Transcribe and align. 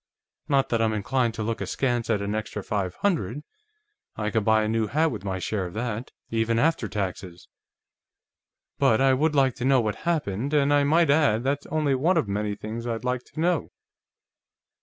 Not 0.47 0.69
that 0.69 0.81
I'm 0.81 0.93
inclined 0.93 1.35
to 1.35 1.43
look 1.43 1.61
askance 1.61 2.09
at 2.09 2.23
an 2.23 2.33
extra 2.33 2.63
five 2.63 2.95
hundred 3.01 3.43
I 4.15 4.31
can 4.31 4.43
buy 4.43 4.63
a 4.63 4.67
new 4.67 4.87
hat 4.87 5.11
with 5.11 5.23
my 5.23 5.37
share 5.37 5.67
of 5.67 5.75
that, 5.75 6.09
even 6.31 6.57
after 6.57 6.87
taxes 6.89 7.47
but 8.79 8.99
I 8.99 9.13
would 9.13 9.35
like 9.35 9.53
to 9.57 9.65
know 9.65 9.79
what 9.79 9.97
happened. 9.97 10.55
And 10.55 10.73
I 10.73 10.83
might 10.83 11.11
add, 11.11 11.43
that's 11.43 11.67
only 11.67 11.93
one 11.93 12.17
of 12.17 12.27
many 12.27 12.55
things 12.55 12.87
I'd 12.87 13.03
like 13.03 13.21
to 13.25 13.39
know." 13.39 13.69